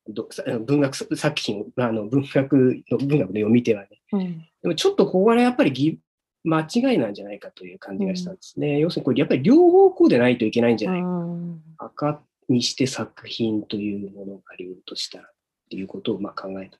[0.06, 6.00] 文学作品あの文学の文学の読み手はね、うん、でもちょっとここはやっぱり
[6.44, 8.74] 間違いなんじゃないかという感じがしたんですね。
[8.74, 11.06] うん、要するにこれやっぱり両方向でないといけないんじゃないか。
[11.06, 15.30] うん、赤にして作品というものがありうるとしたらっ
[15.70, 16.78] ていうことをまあ考えた。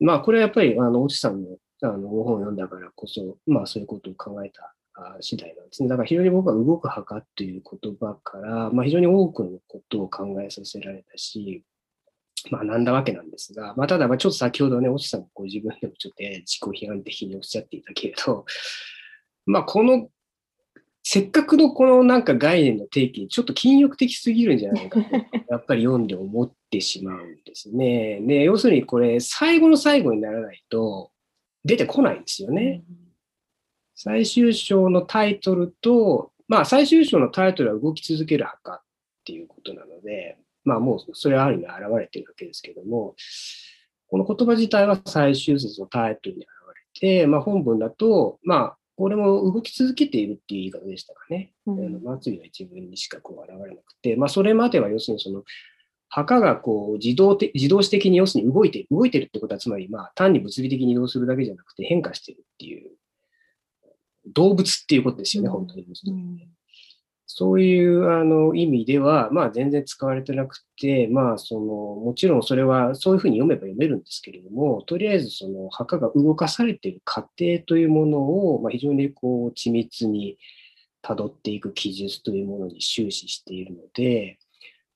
[0.00, 4.74] まあこれはやっぱりあの、おじさんのあの本を読んだからこそ、まあそういうことを考えた
[5.20, 5.88] 次第なんですね。
[5.88, 11.64] だから非常に僕は動く墓っていう言葉から、まあ、非常に多くのことを考えさせられたし、
[12.50, 18.44] まあ、なんだわけなんですが、まあ、ただ、ちょっと先ほどね、星さんもご自分でもちょっと自己批判的におっしゃっていたけれど、
[19.46, 20.08] まあ、この、
[21.04, 25.08] せっかくのこのなんか概念の定義、ちょっと禁欲的すぎるんじゃないかと、
[25.50, 28.20] やっぱり読んで思ってしまうんですね。
[28.22, 31.10] で、要するにこれ、最後の最後にならないと
[31.64, 32.82] 出てこないんですよね。
[33.94, 38.80] 最終章のタイトルと、まあ、最終章のタイトルは動き続ける墓っ
[39.24, 43.14] ていうことなので、まあもうそれはある意味現れてるわけですけども、
[44.08, 46.48] この言葉自体は最終節のタイトルに現
[47.00, 51.52] れて、まあ本文だと、まあこれも動き続けているっていう言い方でしたかね。
[51.66, 55.42] うん、祭りは一文にしかこう現れなくて、まあそれまでは要するにその
[56.08, 62.90] 墓がこう自動的自動的に要するに動いて動いてるってことは、つまりまあ単に物理的に移動するだけじゃなくて変化してるっていう、
[64.26, 65.86] 動物っていうことですよね、本当に。
[67.26, 80.36] そういうあの意味では、まあ、全然使われてなくて、まあ、そのもちろんそれはそういうふうに読めば読めるんですけれども、とりあえずその墓が動かされている過程というものを、まあ、非常にこう緻密に
[81.02, 84.38] 辿っていく記述というものに終始しているので、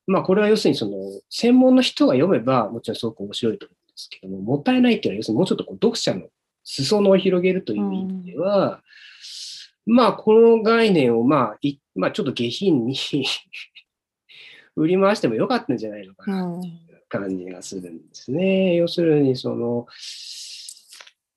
[0.07, 0.93] まあ、これは要するにその
[1.31, 6.29] 専門の人が読めばもちろんすごく面白いと思うんですけども、もったいないっていうのは要するにもうちょっとこう読者の
[6.65, 8.81] 裾野を広げるという意味では、うん、
[9.87, 11.59] まあ、この概念をまあ、
[11.95, 12.97] まあ、ちょっと下品に
[14.77, 16.59] 売り回してもよかったんじゃないのかな。
[16.59, 16.71] ってい。
[16.71, 18.71] う感じがするんですね。
[18.71, 19.87] うん、要するに、その、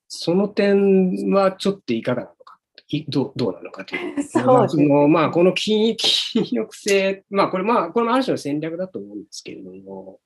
[0.08, 2.60] その点はちょっといかがなのか、
[3.08, 4.24] どどうなのかという。
[4.24, 4.40] そ
[4.78, 10.20] のまあ、この禁禁欲性、まあ、これ、まあ、これもある種の戦略だと思うんですけれども、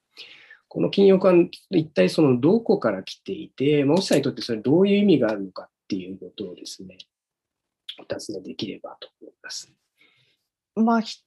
[0.70, 1.34] この禁欲は
[1.70, 6.98] 一体そのどこから来ていて、まあ、おっさんにとってそれどういう意味があるのかっていうことをですね、
[8.00, 9.72] お尋ねできればと思います。
[10.76, 11.22] まあ、一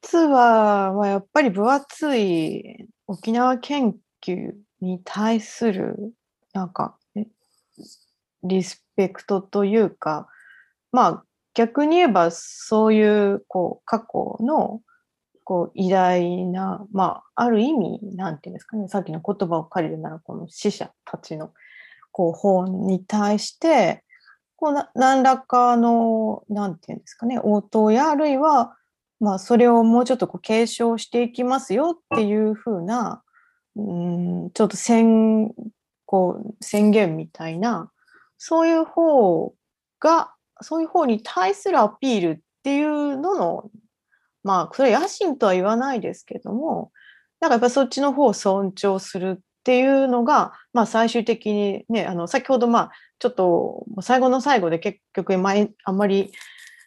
[0.00, 6.14] つは、まあ、やっぱり分厚い沖縄研究に対する、
[6.52, 6.96] なんか、
[8.42, 10.28] リスペクトというか、
[10.92, 14.80] まあ、逆に言えば、そういう、こう、過去の、
[15.44, 21.52] こう、偉大な、まあ、ある意味、なんていうんですかね、さっきの言葉を借りるなら、この死者たちの、
[22.12, 24.04] こう、本に対して、
[24.56, 28.76] こうな何らかの、なんていうんですかね、応答や、あるいは、
[29.20, 33.22] まあ、それをもうちょっとこう継承していきますよっていうふうな、
[33.76, 33.82] う
[34.46, 35.52] ん、ちょっと宣
[36.06, 37.90] こう宣言みたいな、
[38.38, 39.54] そういう方
[40.00, 43.70] が、そういう方に対するアピールっていうのの、
[44.42, 46.92] まあ、それ野心とは言わないですけども、
[47.40, 56.32] なんかやっぱそっちの方を尊重するっっていうのが、まあ、最終的にね、あの先ほど、まあ、ちょっと最後の最後で結局、前あんまり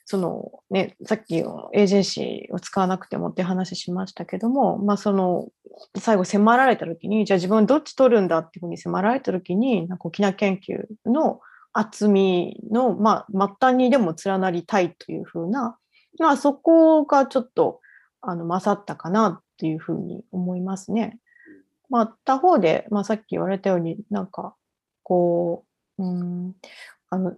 [0.05, 5.47] そのね、さっきのエージェンシーを使わなくてもって話しましたけども、まあ、その
[5.97, 11.41] 最後迫られた時にじゃあ自分どっち取るんだっていうふうに迫られた時になんか沖縄研究の
[11.73, 15.78] 厚みの、まあ、末端にでも連なりたいというふうな、
[16.19, 17.82] まあ、そこがちょっと
[18.21, 21.17] あの勝ったかなっていうふうに思いますね。
[21.90, 24.56] まあ、他方で、まあ、さっき言われたようになんか
[25.04, 25.66] こ
[25.98, 26.54] う、うん、
[27.10, 27.34] あの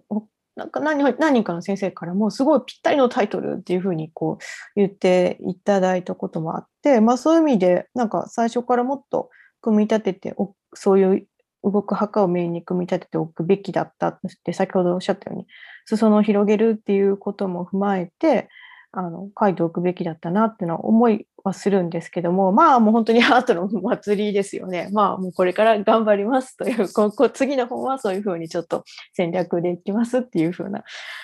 [0.56, 4.44] なんか何何人かの先生からもすごいぴったりのタイトルっていうふうにこう
[4.76, 9.30] 言っていただいたこともあって、まあ、そういう意味でなんか最初からもっと
[9.62, 10.36] 組み立てて
[10.74, 11.28] そういう
[11.64, 15.48] 動く墓をメインに組み立てておくべきだったって先ほどおっしゃったように
[15.86, 18.50] 裾野を広げるっていうことも踏まえて
[18.92, 24.90] あの書いておくべきだったなっていうのは思いはするんですけども、まあもう本当にアートの祭りですよね。
[24.92, 28.84] まあもうこれから頑張りますという、ここ次の本はそういうふうにちょっと
[29.14, 30.84] 戦略でいきますっていうふうな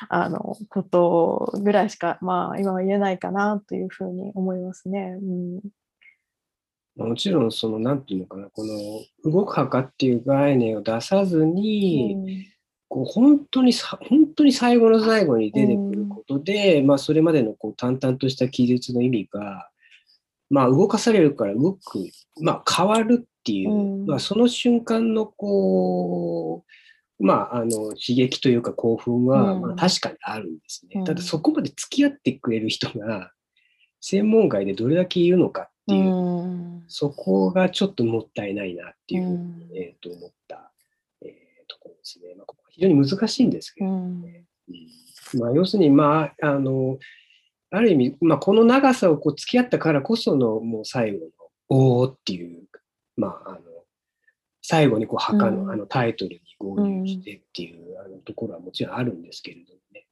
[0.09, 5.17] あのことぐらいしか、まあ今は言えないかなというふうに思いますね。
[6.97, 12.55] うん、もちろんその、なんていうのかな、この動く墓っていう概念を出さずに、うん
[12.87, 19.69] こう本当に本当に最後の最後に出てくることで、うん、まあ、それまでのこう淡々とした記述の意味が、
[20.49, 22.09] まあ、動かされるから動く、
[22.41, 26.63] まあ、変わるっていう、うん、まあ、その瞬間のこ
[27.19, 31.03] う、まあ、あの刺激というか興奮は、まあ、確かにあるんですね。
[31.05, 33.31] ただそこまで付き合ってくれる人が
[34.01, 40.71] 専門外でどれだけいるのかっていう、そこがちょっともったいないなっていう、えー、と思った、
[41.21, 41.29] えー、
[41.67, 42.35] ところですね。
[42.35, 44.45] まあ、非常に難しいんですけどね。
[44.69, 44.75] うん、
[45.33, 46.97] まあ、要するに、まあ、あの、
[47.71, 51.25] ある意味、まあ、この長さをこう付き合ったからこその、もう最後の、
[51.67, 52.63] おーっていう、
[53.17, 53.59] まあ、あの、
[54.61, 60.07] 最後にこう墓のあのタイトルに合流してっていう、あのところはもちろんあるんですけれどもね。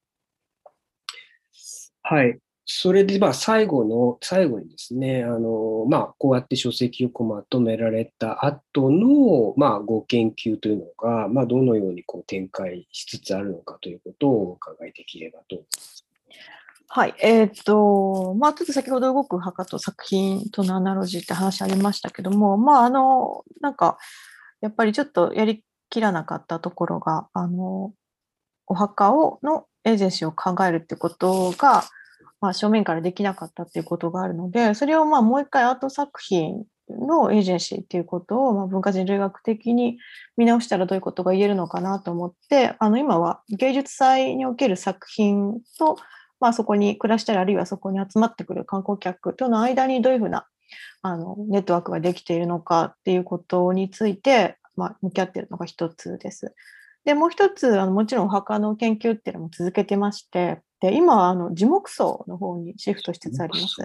[2.03, 2.39] はい。
[2.65, 16.07] それで、まあ、最後の、最後にですね、あの、まあ、こうやって書籍をまとめられた後の、まあ、ご研究というのが、まあ、どのようにこう展開しつつあるのかということをお伺いできればと思います。
[16.87, 17.15] はい。
[17.19, 23.97] えっ、ー、と、まあ、ちょっと先ほど動く墓と作品とのアナロジーって話ありましたけども、まあ、あの、なんか、
[24.61, 27.93] やっぱりちょっとやりきらなかったところが、あの、
[28.67, 31.83] お墓を、のエージェンシーを考えるってことが、
[32.43, 39.97] まあ、正面からできなかったっていうことがあるので、それをまあもう一回アート作品のエージェンシーっていうことを、まあ、文化人類学的に
[40.35, 45.95] 見直したらどういうことが言えるのかなと思って、あの今は芸術祭における作品と、
[46.41, 50.45] まあ、そこに暮らしたり、あるいはそこに集まってくる観光客との間にどういうふうな
[51.01, 56.53] あのネットワークができているのかっていうことについて、まあ、向き合っているのが一つです。
[57.05, 63.75] でもう一つあのもちろんお墓の研究っていうのも続けてましてで今はあの樹木葬の方にシフトしつつあります。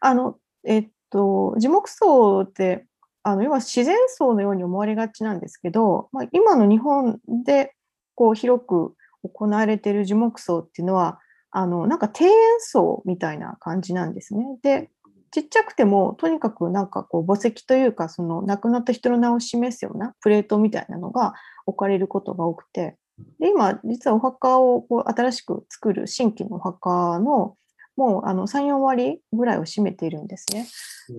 [0.00, 2.86] あのえっと、樹木葬って
[3.22, 7.74] あの要は自然葬のように思われがちなんですけど、まあ、今の日本で
[8.14, 11.20] こう広く行われている樹木葬っていうのは
[11.50, 14.44] あのなんか庭園葬みたいな感じなんですね。
[14.62, 14.90] で
[15.32, 21.34] ちっちゃくてもとにかくなんかこう墓石というかその亡くなった人の名を示すようなプレートみたいなのが
[21.70, 22.96] 置かれることが多くて
[23.38, 27.56] で今実はお墓をこう新しく作る新規のお墓の
[27.96, 30.66] もうあの3、4割ぐらいを占めているんですね。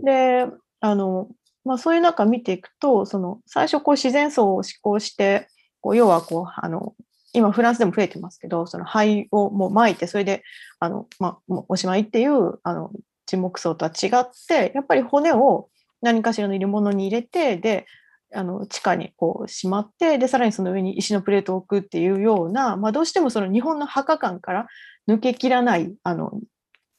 [0.04, 0.48] で
[0.80, 1.28] あの、
[1.64, 5.48] まあ、そういう中見ていくとその最初こう自然層を施行して
[5.82, 6.96] こう要はこうあの
[7.34, 10.44] 今フランスでも増えてますけどその灰をもう撒いてそれで
[10.80, 12.92] あの、まあ、おしまいっていうあの
[13.26, 15.70] 樹木層とは違ってやっぱり骨を
[16.02, 17.86] 何かしらの入れ物に入れてで
[18.34, 24.68] あの地下にこうしまってでさらにその上に石のプレートを置くっていうような、まあ、どうしてもその日本の墓感から
[25.08, 26.40] 抜けきらないあの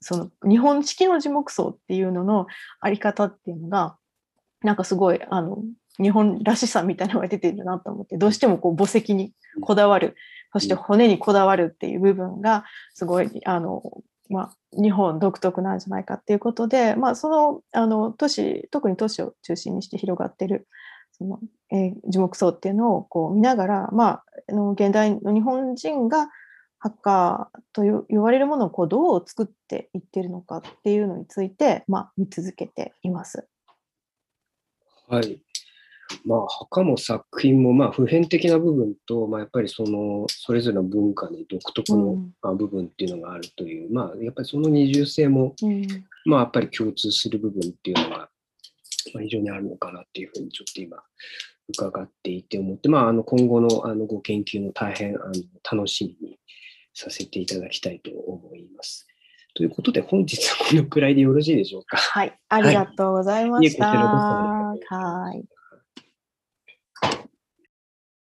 [0.00, 2.46] その日本式の樹木層っていうのの
[2.80, 3.96] あり方っていうのが
[4.62, 5.58] なんかすごいあの
[6.00, 10.16] 日本らしさみたいなのが出てるなと思ってどうしてもこう墓石にこだわる
[10.52, 12.64] そして骨にこだわるっていう部分が
[12.94, 13.82] すごいあの、
[14.28, 20.66] まあ、日本独特なんじゃないかっていうことで、まあ、そのあの都市特に都市を中心にして広がってる
[21.22, 26.28] その、えー、樹木層っていうのをこう見ながら、まあ、あの現代の日本人が
[26.78, 33.46] ハッカーと言われるものをこうどう作っていってるのかっていうのについて、まあ、見続けています。
[35.08, 35.40] はい。
[36.26, 45.86] まあ、墓も作品も、まあ、普遍的な部分と、まあ、やっぱりその、それぞれの文化に独特の、まあ、部分っていうのがあるという、うん、まあ、やっぱりその二重性も、うん、
[46.24, 48.28] まあ、やっぱり共通する部分っていうのが、
[49.14, 50.98] まあ、非常にあるのかなっていうふうにちょっと今
[51.68, 55.32] 伺っていて思って、まあ、あの今後のあのご研究の大変あの
[55.70, 56.38] 楽しみに
[56.94, 59.06] させていただきたいと思います。
[59.54, 61.96] ということで、本日はこのくらいでよろしいでしょうか？
[61.98, 63.86] はい、ありがとうございました。
[63.86, 64.74] は
[65.34, 65.44] い。